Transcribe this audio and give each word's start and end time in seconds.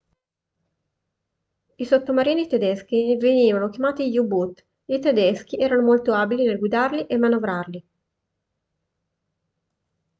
i 1.77 1.85
sottomarini 1.85 2.47
tedeschi 2.47 3.17
venivano 3.19 3.69
chiamati 3.69 4.17
u-boot 4.17 4.65
i 4.85 4.97
tedeschi 4.97 5.57
erano 5.59 5.83
molto 5.83 6.15
abili 6.15 6.43
nel 6.43 6.57
guidarli 6.57 7.05
e 7.05 7.17
manovrarli 7.17 7.87